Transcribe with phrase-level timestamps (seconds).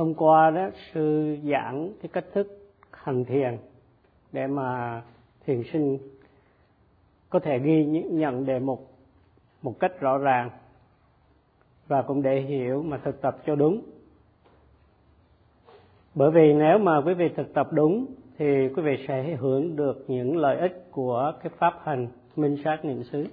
[0.00, 3.58] hôm qua đó, sư giảng cái cách thức hành thiền
[4.32, 5.02] để mà
[5.46, 5.98] thiền sinh.
[7.30, 8.90] Có thể ghi nhận đề mục
[9.62, 10.50] một cách rõ ràng
[11.88, 13.80] và cũng để hiểu mà thực tập cho đúng.
[16.14, 18.06] Bởi vì nếu mà quý vị thực tập đúng
[18.38, 22.84] thì quý vị sẽ hưởng được những lợi ích của cái pháp hành minh sát
[22.84, 23.26] niệm xứ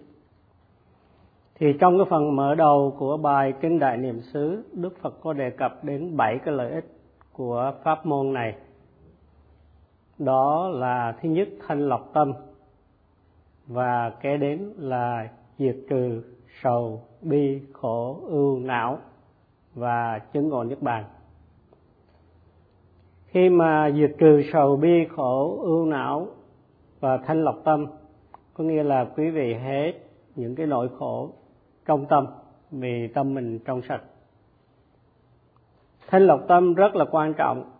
[1.60, 5.34] thì trong cái phần mở đầu của bài kinh đại niệm xứ, đức phật có
[5.34, 6.86] đề cập đến bảy cái lợi ích
[7.34, 8.56] của pháp môn này.
[10.18, 12.34] Đó là thứ nhất, thanh lọc tâm,
[13.68, 16.24] và kế đến là diệt trừ
[16.64, 18.98] sầu, bi, khổ, ưu, não
[19.76, 21.04] và chứng ngộ niết bàn.
[23.26, 26.28] Khi mà diệt trừ sầu, bi, khổ, ưu, não
[27.00, 27.86] và thanh lọc tâm,
[28.54, 29.94] có nghĩa là quý vị hết
[30.36, 31.30] những cái nỗi khổ
[31.88, 32.28] trong tâm,
[32.72, 34.02] vì tâm mình trong sạch.
[36.08, 37.72] Thanh lọc tâm rất là quan trọng.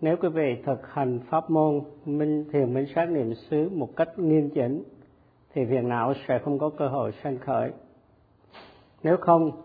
[0.00, 4.18] Nếu quý vị thực hành pháp môn, minh thiền, minh sát niệm xứ một cách
[4.18, 4.82] nghiêm chỉnh,
[5.52, 7.72] thì phiền não sẽ không có cơ hội sanh khởi.
[9.02, 9.62] Nếu không,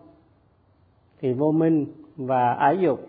[1.20, 3.00] thì vô minh và ái dục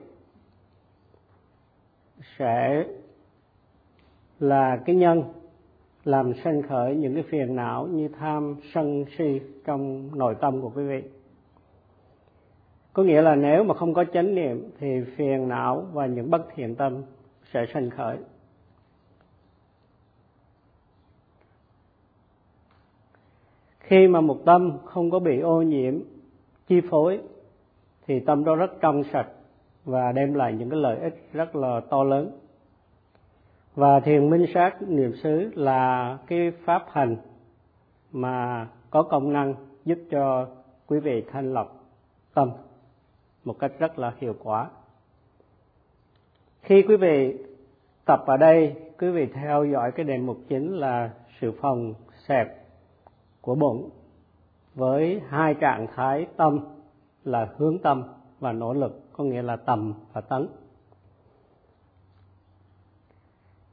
[2.38, 2.84] sẽ
[4.40, 5.24] là cái nhân
[6.08, 10.72] làm sân khởi những cái phiền não như tham, sân, si trong nội tâm của
[10.76, 11.04] quý vị.
[12.94, 16.42] Có nghĩa là nếu mà không có chánh niệm thì phiền não và những bất
[16.56, 17.04] thiện tâm
[17.54, 18.18] sẽ sanh khởi.
[23.80, 26.00] Khi mà một tâm không có bị ô nhiễm,
[26.68, 27.20] chi phối,
[28.08, 29.28] thì tâm đó rất trong sạch
[29.86, 32.32] và đem lại những cái lợi ích rất là to lớn
[33.78, 37.18] và thiền minh sát niệm xứ là cái pháp hành
[38.12, 39.54] mà có công năng
[39.86, 40.48] giúp cho
[40.88, 41.86] quý vị thanh lọc
[42.34, 42.52] tâm
[43.46, 44.70] một cách rất là hiệu quả.
[46.62, 47.38] Khi quý vị
[48.06, 51.12] tập ở đây, quý vị theo dõi cái đề mục chính là
[51.42, 51.94] sự phòng
[52.28, 52.48] xẹp
[53.42, 53.90] của bụng
[54.76, 56.60] với hai trạng thái tâm
[57.24, 58.04] là hướng tâm
[58.40, 60.48] và nỗ lực, có nghĩa là tầm và tấn.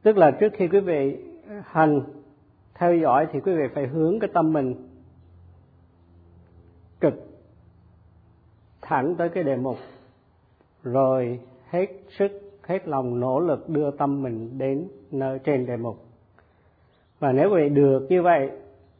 [0.05, 1.17] Tức là trước khi quý vị
[1.49, 2.01] ờ, hành,
[2.75, 4.75] theo dõi thì quý vị phải hướng cái tâm mình
[7.01, 7.15] trực
[8.83, 9.77] thẳng tới cái đề mục.
[10.83, 11.87] Rồi hết
[12.19, 12.33] sức,
[12.63, 16.05] hết lòng nỗ lực đưa tâm mình đến nơi trên đề mục.
[17.19, 18.51] Và nếu quý vị được như vậy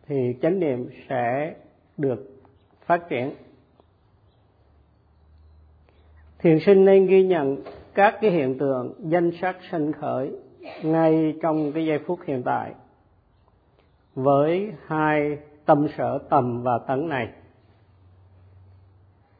[0.07, 1.55] thì chánh niệm sẽ
[1.97, 2.31] được
[2.87, 3.31] phát triển.
[6.39, 7.57] Thiền sinh nên ghi nhận
[7.95, 10.33] các cái hiện tượng danh sắc sanh khởi
[10.83, 12.75] ngay trong cái giây phút hiện tại,
[14.15, 17.29] với hai tâm sở tầm và tấn này,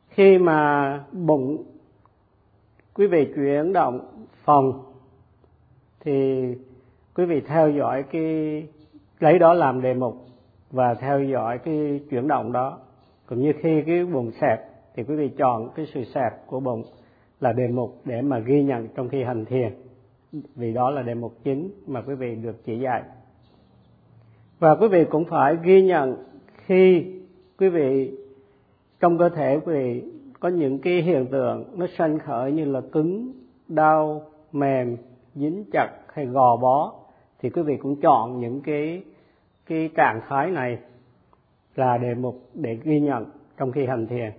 [0.09, 1.65] khi mà bụng
[2.95, 4.83] quý vị chuyển động phòng,
[6.01, 6.45] thì
[7.15, 8.67] quý vị theo dõi cái
[9.21, 10.27] lấy đó làm đề mục
[10.71, 12.79] và theo dõi cái chuyển động đó.
[13.27, 14.59] Cũng như khi cái bụng xẹp,
[14.95, 16.83] thì quý vị chọn cái sự xẹp của bụng
[17.41, 19.75] là đề mục để mà ghi nhận trong khi hành thiền
[20.55, 23.03] vì đó là đề mục chính mà quý vị được chỉ dạy.
[24.59, 26.17] Và quý vị cũng phải ghi nhận
[26.57, 27.13] khi
[27.59, 28.19] quý vị,
[29.01, 30.03] trong cơ thể quý vị
[30.41, 33.33] có những cái hiện tượng nó sanh khởi như là cứng,
[33.69, 34.23] đau,
[34.53, 34.97] mềm,
[35.35, 36.95] dính chặt hay gò bó,
[37.39, 39.03] thì quý vị cũng chọn những cái
[39.67, 40.79] cái trạng thái này
[41.75, 44.33] là đề mục để ghi nhận trong khi hành thiền.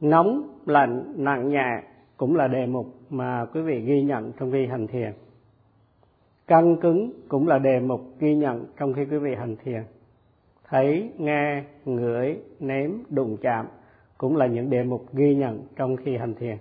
[0.00, 1.82] Nóng, lạnh, nặng nhẹ
[2.16, 5.12] cũng là đề mục mà quý vị ghi nhận trong khi hành thiền.
[6.46, 9.82] Căng cứng cũng là đề mục ghi nhận trong khi quý vị hành thiền.
[10.68, 13.66] Thấy, nghe, ngửi, nếm, đụng chạm
[14.18, 16.56] cũng là những đề mục ghi nhận trong khi hành thiền.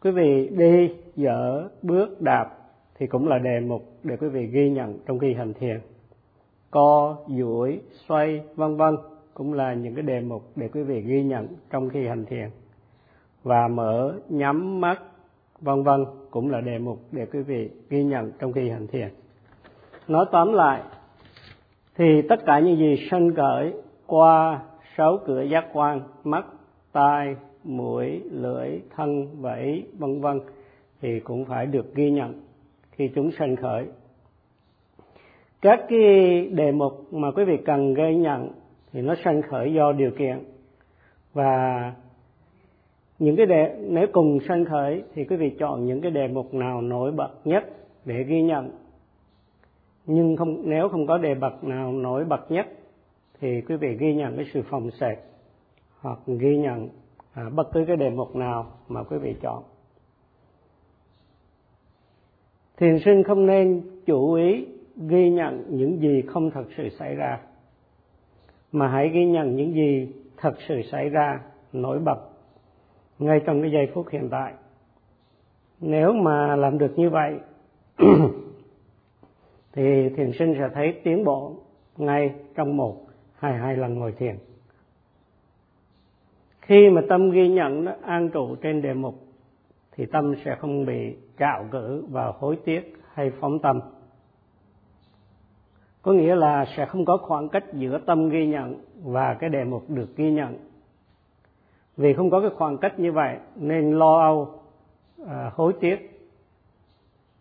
[0.00, 2.56] Quý vị đi, dở, bước, đạp
[2.98, 5.80] thì cũng là đề mục để quý vị ghi nhận trong khi hành thiền.
[6.70, 8.96] Co, duỗi, xoay, vân vân
[9.34, 12.50] cũng là những cái đề mục để quý vị ghi nhận trong khi hành thiền
[13.46, 15.02] và mở nhắm mắt,
[15.60, 19.08] vân vân, cũng là đề mục để quý vị ghi nhận trong khi hành thiền.
[20.08, 20.82] Nói tóm lại,
[21.96, 23.72] thì tất cả những gì sanh khởi
[24.06, 24.62] qua
[24.96, 26.46] sáu cửa giác quan, mắt,
[26.92, 30.40] tai, mũi, lưỡi, thân vẫy vân vân,
[31.00, 32.42] thì cũng phải được ghi nhận
[32.90, 33.86] khi chúng sanh khởi.
[35.60, 38.50] Các cái đề mục mà quý vị cần ghi nhận
[38.92, 40.44] thì nó sanh khởi do điều kiện
[41.34, 41.92] và
[43.18, 46.54] những cái đề nếu cùng sân khởi thì quý vị chọn những cái đề mục
[46.54, 47.64] nào nổi bật nhất
[48.04, 48.70] để ghi nhận.
[50.06, 52.66] Nhưng không nếu không có đề bật nào nổi bật nhất
[53.40, 55.18] thì quý vị ghi nhận cái sự phòng sệt
[56.00, 56.88] hoặc ghi nhận
[57.32, 59.62] à, bất cứ cái đề mục nào mà quý vị chọn.
[62.76, 64.66] Thiền sinh không nên chủ ý
[64.96, 67.40] ghi nhận những gì không thật sự xảy ra
[68.72, 71.40] mà hãy ghi nhận những gì thật sự xảy ra
[71.72, 72.35] nổi bật
[73.18, 74.54] ngay trong cái giây phút hiện tại.
[75.80, 77.38] Nếu mà làm được như vậy,
[79.72, 81.52] thì thiền sinh sẽ thấy tiến bộ
[81.96, 83.06] ngay trong một,
[83.38, 84.36] hai hai lần ngồi thiền.
[86.60, 89.14] Khi mà tâm ghi nhận nó an trụ trên đề mục
[89.92, 93.80] thì tâm sẽ không bị cạo cử và hối tiếc hay phóng tâm.
[96.02, 99.64] Có nghĩa là sẽ không có khoảng cách giữa tâm ghi nhận và cái đề
[99.64, 100.56] mục được ghi nhận
[101.96, 104.60] vì không có cái khoảng cách như vậy nên lo âu
[105.26, 106.16] à, hối tiếc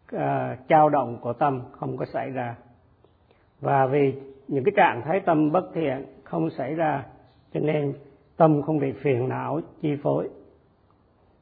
[0.07, 2.56] à, trao động của tâm không có xảy ra.
[3.62, 4.13] Và vì
[4.48, 7.06] những cái trạng thái tâm bất thiện không xảy ra
[7.54, 7.94] cho nên
[8.38, 10.30] tâm không bị phiền não chi phối.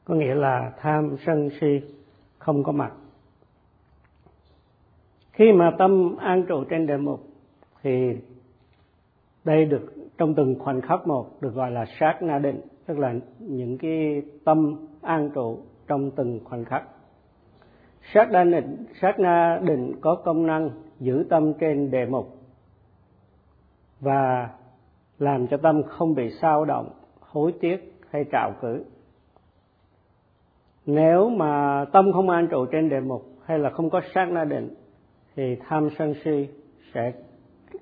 [0.04, 1.80] Có nghĩa là tham sân si
[2.38, 2.92] không có mặt.
[5.32, 7.20] Khi mà tâm an trụ trên đề mục
[7.82, 8.16] thì
[9.44, 13.14] đây được trong từng khoảnh khắc một được gọi là sát na định tức là
[13.38, 16.84] những cái tâm an trụ trong từng khoảnh khắc.
[18.12, 20.70] Sát na định sát na định có công năng
[21.00, 22.38] giữ tâm trên đề mục
[24.00, 24.50] và
[25.18, 26.88] làm cho tâm không bị sao động,
[27.20, 28.84] hối tiếc hay trạo cử.
[30.86, 34.44] Nếu mà tâm không an trụ trên đề mục hay là không có sát na
[34.44, 34.74] định,
[35.36, 36.48] thì tham sân si
[36.94, 37.12] sẽ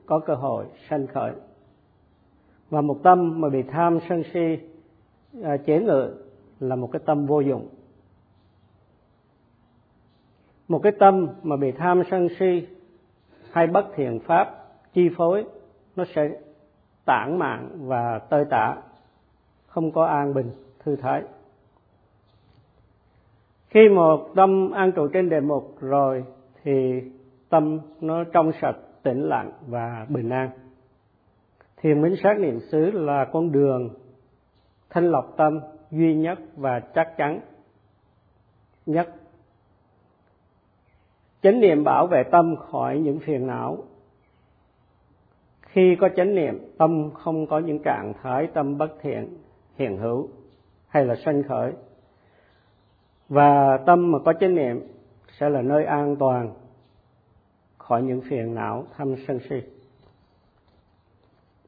[0.07, 1.33] có cơ hội sanh khởi.
[2.71, 4.59] Và một tâm mà bị tham sân si
[5.41, 6.15] À, chế ngự
[6.61, 7.69] là một cái tâm vô dụng.
[10.69, 12.67] Một cái tâm mà bị tham sân si
[13.51, 15.45] hay bất thiện pháp chi phối,
[15.97, 16.31] nó sẽ
[17.05, 18.77] tản mạn và tơi tả.
[19.67, 20.51] Không có an bình,
[20.85, 21.23] thư thái.
[23.69, 26.25] Khi một tâm an trụ trên đề mục rồi
[26.65, 27.03] thì
[27.49, 30.51] tâm nó trong sạch, tĩnh lặng và bình an.
[31.77, 33.91] Thiền minh sát niệm xứ là con đường
[34.93, 35.61] thanh lọc tâm
[35.91, 37.41] duy nhất và chắc chắn
[38.87, 39.15] nhất.
[41.43, 43.79] Chánh niệm bảo vệ tâm khỏi những phiền não.
[45.63, 49.37] Khi có chánh niệm, tâm không có những trạng thái tâm bất thiện,
[49.77, 50.29] hiện hữu
[50.89, 51.73] hay là sanh khởi.
[53.29, 54.87] Và tâm mà có chánh niệm
[55.39, 56.55] sẽ là nơi an toàn
[57.79, 59.57] khỏi những phiền não tham sân si.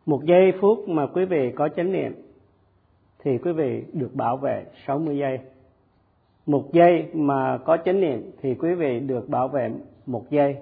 [0.07, 2.24] Một giây phút mà quý vị có chánh niệm
[3.25, 5.39] thì quý vị được bảo vệ 60 giây
[6.47, 9.71] một giây mà có chánh niệm thì quý vị được bảo vệ
[10.07, 10.57] một giây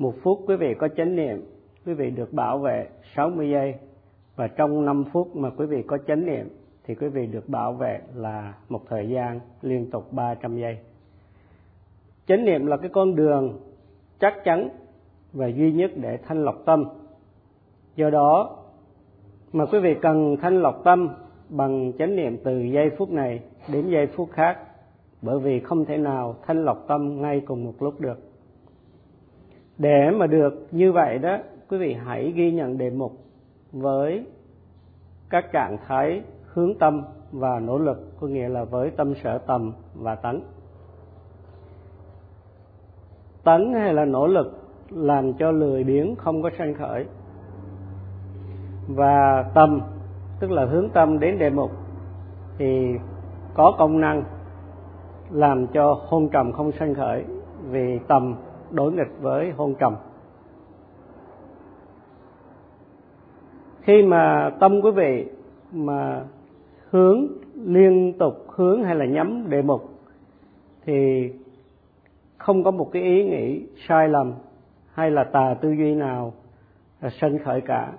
[0.00, 1.44] một phút quý vị có chánh niệm,
[1.86, 3.74] quý vị được bảo vệ 60 giây
[4.36, 6.48] và trong 5 phút mà quý vị có chánh niệm
[6.84, 10.78] thì quý vị được bảo vệ là một thời gian liên tục 300 giây.
[12.26, 13.60] Chánh niệm là cái con đường
[14.20, 14.68] chắc chắn
[15.32, 16.84] và duy nhất để thanh lọc tâm.
[17.96, 18.56] Do đó
[19.52, 21.08] mà quý vị cần thanh lọc tâm
[21.50, 23.40] bằng chánh niệm từ giây phút này
[23.72, 24.58] đến giây phút khác
[25.22, 28.18] bởi vì không thể nào thanh lọc tâm ngay cùng một lúc được.
[29.78, 31.38] Để mà được như vậy đó,
[31.68, 33.12] quý vị hãy ghi nhận đề mục
[33.72, 34.26] với
[35.30, 37.02] các trạng thái hướng tâm
[37.32, 40.40] và nỗ lực có nghĩa là với tâm sở tầm và tánh.
[43.44, 47.06] Tánh hay là nỗ lực làm cho lười biếng không có sanh khởi
[48.88, 49.80] và tâm
[50.40, 51.70] tức là hướng tâm đến đề mục,
[52.58, 52.94] thì
[53.54, 54.22] có công năng
[55.30, 57.24] làm cho hôn trầm không sanh khởi
[57.70, 58.34] vì tầm
[58.70, 59.96] đối nghịch với hôn trầm.
[63.80, 65.26] Khi mà tâm quý vị
[65.72, 66.24] mà
[66.90, 69.88] hướng liên tục hướng hay là nhắm đề mục,
[70.84, 71.30] thì
[72.38, 74.32] không có một cái ý nghĩ sai lầm
[74.92, 76.32] hay là tà tư duy nào
[77.00, 77.92] là sanh khởi cả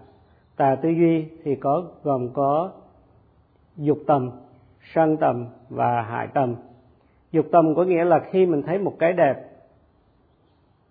[0.62, 2.72] tà tư duy thì có gồm có
[3.78, 4.32] dục tầm
[4.94, 6.56] sân tầm và hại tầm
[7.32, 9.36] dục tầm có nghĩa là khi mình thấy một cái đẹp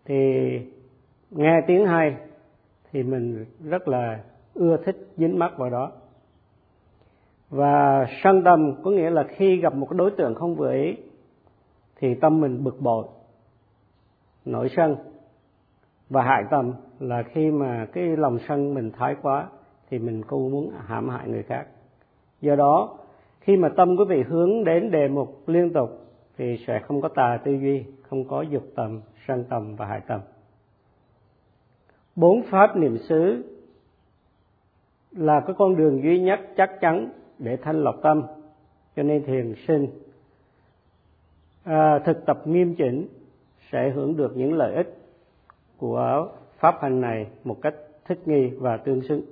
[0.05, 0.15] thì
[1.31, 2.17] nghe tiếng hay
[2.93, 4.21] thì mình rất là
[4.55, 5.93] ưa thích dính mắt vào đó.
[7.51, 10.97] Và sân tâm có nghĩa là khi gặp một đối tượng không vừa ý
[11.97, 13.07] thì tâm mình bực bội,
[14.45, 14.97] nổi sân.
[16.09, 19.49] Và hại tâm là khi mà cái lòng sân mình thái quá
[19.91, 21.67] thì mình không muốn hãm hại người khác.
[22.41, 22.99] Do đó
[23.41, 25.91] khi mà tâm quý vị hướng đến đề mục liên tục
[26.39, 30.01] thì sẽ không có tà tư duy không có dục tầm sân tầm và hại
[30.07, 30.21] tầm.
[32.17, 33.45] Bốn pháp niệm xứ
[35.13, 38.23] là cái con đường duy nhất chắc chắn để thanh lọc tâm
[38.97, 39.87] cho nên thiền sinh
[41.65, 43.09] à, thực tập nghiêm chỉnh
[43.73, 44.99] sẽ hưởng được những lợi ích
[45.77, 46.29] của
[46.59, 49.23] pháp hành này một cách thích nghi và tương xứng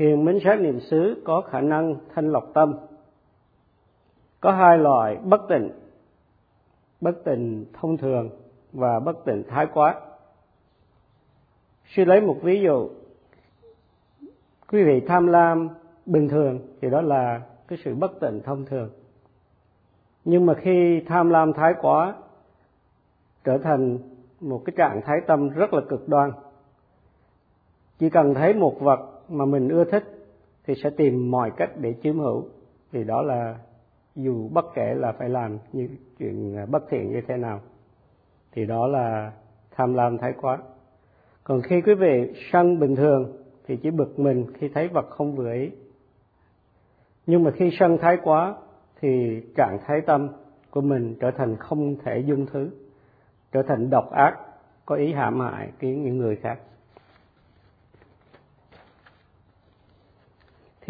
[0.00, 2.74] thiền minh sát niệm xứ, có khả năng thanh lọc tâm.
[4.40, 5.70] Có hai loại bất tịnh
[7.00, 8.30] bất tịnh thông thường
[8.72, 10.00] và bất tịnh thái quá.
[11.86, 12.88] Suy lấy một ví dụ,
[14.68, 15.68] quý vị tham lam
[16.06, 18.90] bình thường thì đó là cái sự bất tịnh thông thường.
[20.24, 22.14] Nhưng mà khi tham lam thái quá,
[23.44, 23.98] trở thành
[24.40, 26.32] một cái trạng thái tâm rất là cực đoan.
[27.98, 30.04] Chỉ cần thấy một vật mà mình ưa thích
[30.66, 32.44] thì sẽ tìm mọi cách để chiếm hữu.
[32.92, 33.58] Thì đó là
[34.16, 37.60] dù bất kể là phải làm như chuyện bất thiện như thế nào,
[38.52, 39.32] thì đó là
[39.70, 40.58] tham lam thái quá.
[41.44, 43.32] Còn khi quý vị sân bình thường
[43.66, 45.70] thì chỉ bực mình khi thấy vật không vừa ý.
[47.26, 48.56] Nhưng mà khi sân thái quá
[49.00, 50.28] thì trạng thái tâm
[50.70, 52.70] của mình trở thành không thể dung thứ,
[53.52, 54.36] trở thành độc ác,
[54.86, 56.58] có ý hãm hại những người khác.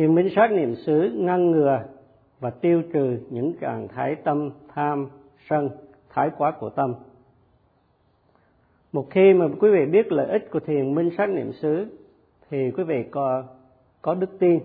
[0.01, 1.83] Thiền minh sát niệm xứ ngăn ngừa
[2.41, 5.09] và tiêu trừ những trạng thái tâm, tham,
[5.49, 5.71] sân,
[6.11, 6.95] thái quá của tâm.
[8.93, 11.87] Một khi mà quý vị biết lợi ích của thiền minh sát niệm xứ,
[12.51, 13.45] thì quý vị có
[14.03, 14.61] có đức tin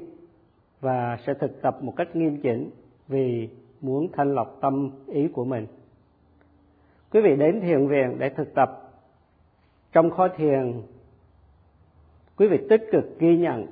[0.82, 2.70] và sẽ thực tập một cách nghiêm chỉnh
[3.08, 3.50] vì
[3.82, 5.68] muốn thanh lọc tâm ý của mình.
[7.12, 8.94] Quý vị đến thiền viện để thực tập.
[9.92, 10.82] Trong kho thiền,
[12.38, 13.66] quý vị tích cực ghi nhận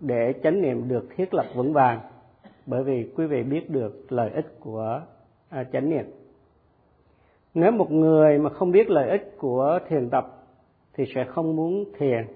[0.00, 2.00] để chánh niệm được thiết lập vững vàng.
[2.66, 5.02] Bởi vì quý vị biết được lợi ích của
[5.48, 6.04] à, chánh niệm.
[7.54, 10.26] Nếu một người mà không biết lợi ích của thiền tập
[10.94, 12.26] thì sẽ không muốn thiền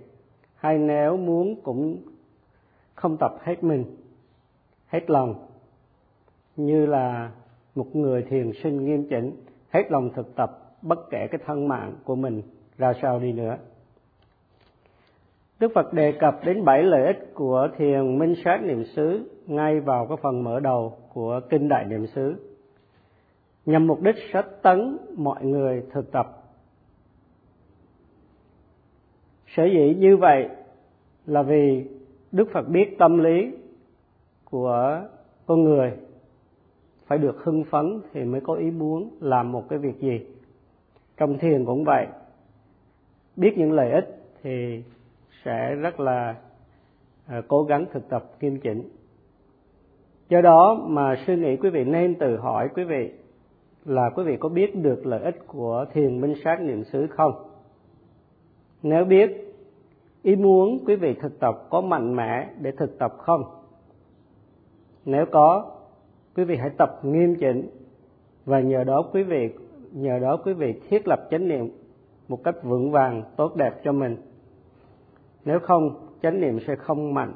[0.55, 1.99] hay nếu muốn cũng
[2.95, 3.85] không tập hết mình
[4.87, 5.47] hết lòng.
[6.57, 7.33] Như là
[7.75, 9.33] một người thiền sinh nghiêm chỉnh
[9.71, 10.51] hết lòng thực tập
[10.83, 12.43] bất kể cái thân mạng của mình
[12.79, 13.57] ra sao đi nữa.
[15.65, 19.81] Đức Phật đề cập đến bảy lợi ích của thiền minh sát niệm xứ ngay
[19.81, 22.35] vào cái phần mở đầu của kinh đại niệm xứ.
[23.67, 26.43] Nhằm mục đích sách tấn mọi người thực tập.
[29.47, 30.49] Sở dĩ như vậy
[31.27, 31.85] là vì
[32.33, 33.53] đức phật biết tâm lý
[34.45, 35.03] của
[35.47, 35.93] con người
[37.07, 40.27] phải được hưng phấn thì mới có ý muốn làm một cái việc gì.
[41.17, 42.07] Trong thiền cũng vậy.
[43.37, 44.83] Biết những lợi ích thì
[45.45, 46.37] sẽ rất là
[47.29, 48.89] ờ, cố gắng thực tập, nghiêm chỉnh.
[50.29, 53.11] Do đó mà suy nghĩ quý vị nên tự hỏi quý vị
[53.85, 57.33] là quý vị có biết được lợi ích của thiền minh sát niệm xứ không?
[58.83, 59.55] Nếu biết,
[60.23, 63.45] ý muốn quý vị thực tập có mạnh mẽ để thực tập không?
[65.05, 65.73] Nếu có,
[66.37, 67.69] quý vị hãy tập nghiêm chỉnh
[68.45, 69.51] và nhờ đó quý vị,
[69.93, 71.69] nhờ đó quý vị thiết lập chánh niệm
[72.29, 74.17] một cách vững vàng, tốt đẹp cho mình
[75.45, 77.33] nếu không, chánh niệm sẽ không mạnh.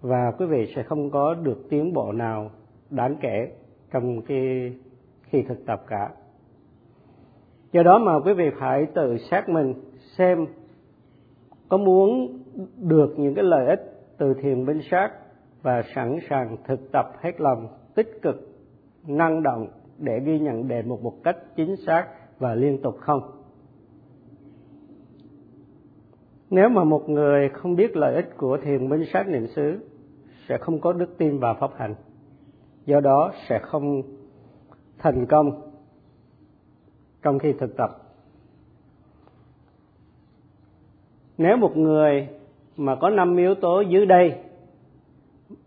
[0.00, 2.50] Và quý vị sẽ không có được tiến bộ nào
[2.90, 3.52] đáng kể
[3.90, 4.72] trong khi
[5.22, 6.10] khi thực tập cả.
[7.72, 9.74] Do đó mà quý vị phải tự xác mình
[10.18, 10.46] xem
[11.68, 12.38] có muốn
[12.76, 13.80] được những cái lợi ích
[14.18, 15.10] từ thiền minh sát
[15.62, 18.36] và sẵn sàng thực tập hết lòng, tích cực,
[19.06, 19.66] năng động
[19.98, 22.06] để ghi nhận đề mục một cách chính xác
[22.38, 23.20] và liên tục không?
[26.50, 29.78] Nếu mà một người không biết lợi ích của thiền minh sát niệm xứ,
[30.48, 31.94] sẽ không có đức tin vào pháp hành.
[32.86, 34.02] Do đó sẽ không
[34.98, 35.72] thành công
[37.22, 37.90] trong khi thực tập.
[41.38, 42.28] Nếu một người
[42.76, 44.38] mà có năm yếu tố dưới đây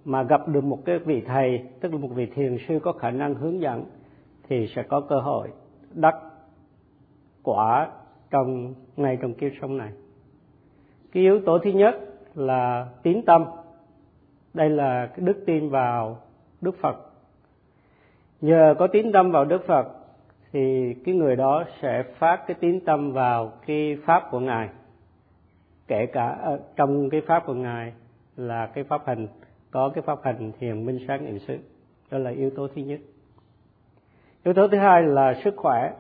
[0.06, 3.12] mà gặp được một cái vị thầy, tức là một vị thiền sư có khả
[3.12, 3.86] năng hướng dẫn,
[4.48, 5.50] thì sẽ có cơ hội
[5.94, 6.16] đắc
[7.44, 7.92] quả
[8.32, 9.92] trong, ngay trong kiếp sống này
[11.12, 12.00] cái yếu tố thứ nhất
[12.36, 13.46] là tín tâm.
[14.54, 16.18] Đây là cái đức tin vào
[16.62, 16.96] đức phật.
[18.42, 19.88] Nhờ có tín tâm vào đức phật
[20.52, 24.70] thì cái người đó sẽ phát cái tín tâm vào cái pháp của ngài.
[25.88, 27.94] Kể cả ờ, trong cái pháp của ngài
[28.38, 29.28] là cái pháp hành,
[29.72, 31.58] có cái pháp hành thiền minh sáng niệm xứ.
[32.12, 33.00] Đó là yếu tố thứ nhất.
[34.44, 35.94] Yếu tố thứ hai là sức khỏe.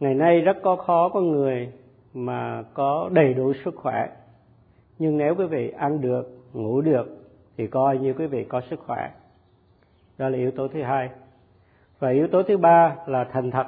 [0.00, 1.72] Ngày nay rất có khó có người
[2.16, 4.08] mà có đầy đủ sức khỏe.
[4.98, 8.80] Nhưng nếu quý vị ăn được ngủ được thì coi như quý vị có sức
[8.86, 9.10] khỏe.
[10.18, 11.10] Đó là yếu tố thứ hai.
[11.98, 13.66] Và yếu tố thứ ba là thành thật.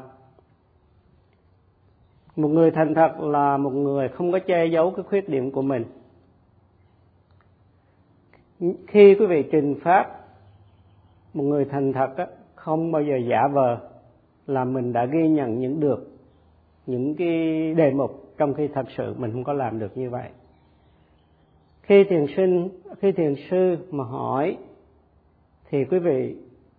[2.37, 5.63] Một người thành thật là một người không có che giấu cái khuyết điểm của
[5.63, 5.85] mình.
[8.87, 10.19] Khi quý vị trình pháp
[11.35, 13.79] một người thành thật á, không bao giờ giả vờ
[14.47, 16.09] là mình đã ghi nhận những được
[16.87, 17.29] những cái
[17.75, 20.29] đề mục trong khi thật sự mình không có làm được như vậy.
[21.83, 22.69] Khi thiền sinh,
[22.99, 24.57] khi thiền sư mà hỏi,
[25.71, 26.37] thì quý vị,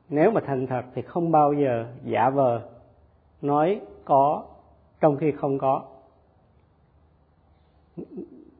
[0.09, 2.61] nếu mà thành thật thì không bao giờ giả vờ
[3.41, 4.43] nói có
[4.99, 5.83] trong khi không có.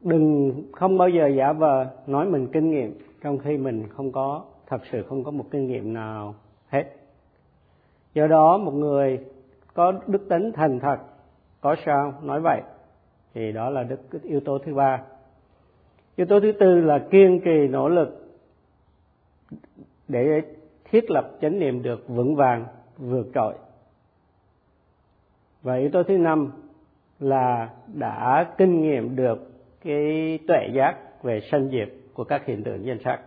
[0.02, 4.44] Đừng, không bao giờ giả vờ nói mình kinh nghiệm trong khi mình không có,
[4.66, 6.34] thật sự không có một kinh nghiệm nào
[6.68, 6.84] hết.
[8.14, 9.18] Do đó một người
[9.74, 10.96] có đức tính thành thật
[11.60, 12.62] có sao nói vậy?
[13.34, 15.02] Thì đó là đức yếu tố thứ ba.
[16.16, 18.38] Yếu tố thứ tư là kiên trì nỗ lực
[20.08, 20.42] để
[20.84, 23.54] thiết lập chánh niệm được vững vàng, vượt trội.
[25.62, 26.52] Và yếu tố thứ năm
[27.20, 29.52] là đã kinh nghiệm được
[29.84, 33.20] cái tuệ giác về sanh diệt của các hiện tượng danh sắc.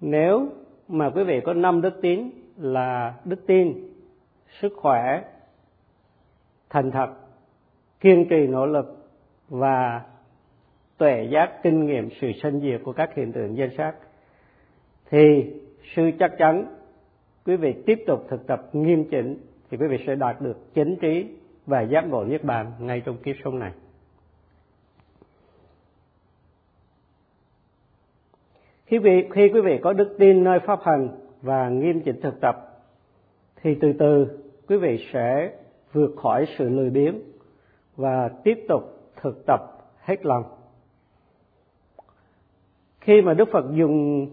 [0.00, 0.48] Nếu
[0.88, 3.90] mà quý vị có năm đức tín là đức tin,
[4.60, 5.22] sức khỏe,
[6.70, 7.08] thành thật
[8.00, 9.06] kiên trì nỗ lực
[9.48, 10.02] và
[10.98, 13.94] tuệ giác kinh nghiệm sự sinh diệt của các hiện tượng danh sắc
[15.10, 15.52] thì
[15.94, 16.76] sư chắc chắn
[17.46, 19.36] quý vị tiếp tục thực tập nghiêm chỉnh
[19.70, 21.26] thì quý vị sẽ đạt được chánh trí
[21.66, 23.72] và giác ngộ niết bàn ngay trong kiếp sống này.
[28.86, 31.08] Khi vị, khi quý vị có đức tin nơi pháp hành
[31.42, 32.82] và nghiêm chỉnh thực tập,
[33.62, 34.26] thì từ từ
[34.68, 35.52] quý vị sẽ
[35.92, 37.20] vượt khỏi sự lười biếng
[37.96, 38.82] và tiếp tục
[39.16, 39.60] thực tập
[40.00, 40.44] hết lòng
[43.00, 44.26] khi mà đức phật dùng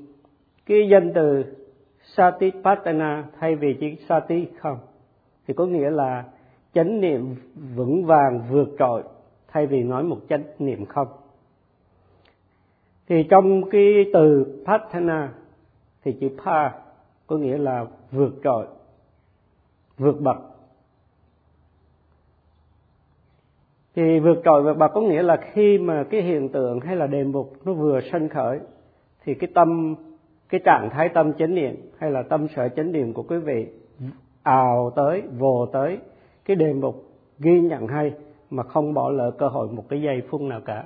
[0.65, 1.43] cái danh từ
[2.03, 4.77] satipatthana thay vì chỉ sati không
[5.47, 6.25] thì có nghĩa là
[6.73, 7.35] chánh niệm
[7.75, 9.03] vững vàng vượt trội
[9.47, 11.07] thay vì nói một chánh niệm không
[13.07, 15.33] thì trong cái từ Patana
[16.03, 16.71] thì chữ Pa
[17.27, 18.67] có nghĩa là vượt trội,
[19.97, 20.37] vượt bậc.
[23.97, 27.07] Thì vượt trội vượt bậc có nghĩa là khi mà cái hiện tượng hay là
[27.07, 28.59] đề mục nó vừa sanh khởi,
[29.23, 29.95] thì cái tâm,
[30.49, 33.67] cái trạng thái tâm chánh niệm hay là tâm sở chánh niệm của quý vị
[34.43, 35.97] ào tới, vồ tới,
[36.45, 37.05] cái đề mục
[37.39, 38.13] ghi nhận hay
[38.49, 40.83] mà không bỏ lỡ cơ hội một cái giây phút nào cả.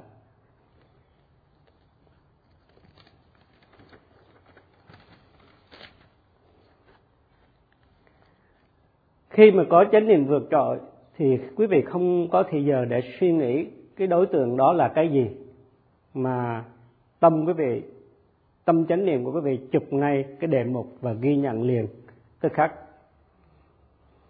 [9.29, 10.79] Khi mà có chánh niệm vượt trội
[11.17, 14.87] thì quý vị không có thời giờ để suy nghĩ cái đối tượng đó là
[14.87, 15.29] cái gì,
[16.13, 16.65] mà
[17.19, 17.81] tâm quý vị,
[18.65, 21.87] tâm chánh niệm của quý vị chụp ngay cái đề mục và ghi nhận liền.
[22.41, 22.73] Tức khắc,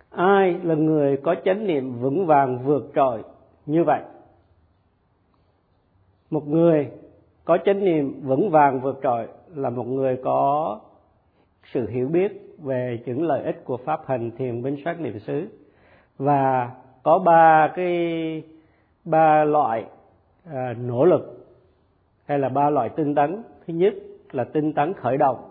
[0.09, 3.23] ai là người có chánh niệm vững vàng vượt trội
[3.65, 4.01] như vậy?
[6.29, 6.89] Một người
[7.45, 10.79] có chánh niệm vững vàng vượt trội là một người có
[11.73, 12.31] sự hiểu biết
[12.63, 15.47] về những lợi ích của pháp hành thiền minh sát niệm xứ
[16.21, 16.71] và
[17.03, 18.43] có ba cái
[19.05, 19.85] ba loại
[20.45, 21.47] à, nỗ lực
[22.25, 23.43] hay là ba loại tinh tấn.
[23.67, 23.93] Thứ nhất
[24.31, 25.49] là tinh tấn khởi động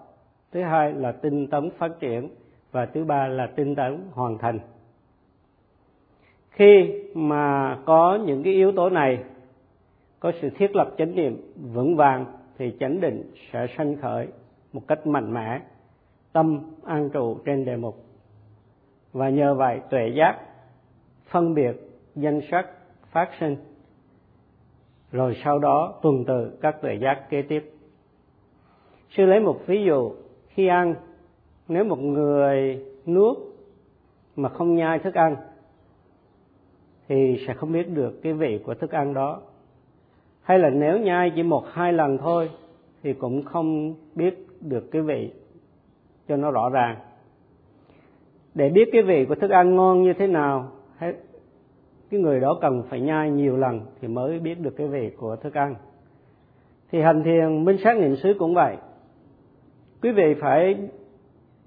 [0.53, 2.29] thứ hai là tinh tấn phát triển
[2.73, 4.59] và thứ ba là tinh tấn hoàn thành.
[6.51, 9.25] Khi mà có những cái yếu tố này
[10.21, 12.25] có sự thiết lập chánh niệm vững vàng
[12.59, 14.27] thì chánh định sẽ sanh khởi
[14.73, 15.61] một cách mạnh mẽ
[16.33, 18.05] tâm an trụ trên đề mục.
[19.13, 20.39] Và nhờ vậy tuệ giác
[21.31, 21.73] phân biệt
[22.15, 22.67] danh sắc
[23.11, 23.57] phát sinh,
[25.13, 27.73] rồi sau đó tuần tự các tuệ giác kế tiếp.
[29.11, 30.13] Sư lấy một ví dụ,
[30.49, 30.95] khi ăn,
[31.69, 33.39] nếu một người nuốt
[34.37, 35.37] mà không nhai thức ăn,
[37.09, 39.41] thì sẽ không biết được cái vị của thức ăn đó.
[40.43, 42.51] Hay là nếu nhai chỉ một hai lần thôi,
[43.03, 45.33] thì cũng không biết được cái vị
[46.29, 46.97] cho nó rõ ràng.
[48.55, 50.73] Để biết cái vị của thức ăn ngon như thế nào
[52.11, 55.37] cái người đó cần phải nhai nhiều lần thì mới biết được cái vị của
[55.37, 55.75] thức ăn.
[56.93, 58.77] Thì hành thiền, minh sát niệm xứ cũng vậy.
[60.03, 60.89] Quý vị phải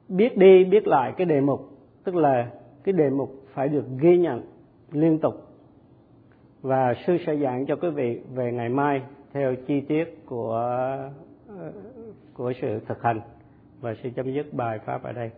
[0.10, 1.70] biết đi, biết lại cái đề mục,
[2.04, 2.52] tức là
[2.84, 4.42] cái đề mục phải được ghi nhận
[4.92, 5.34] liên tục.
[6.62, 9.02] Và sư sẽ giảng cho quý vị về ngày mai
[9.34, 10.56] theo chi tiết của
[11.48, 11.72] ờ,
[12.34, 13.22] của sự thực hành.
[13.82, 15.32] Và sẽ chấm dứt bài pháp ở đây.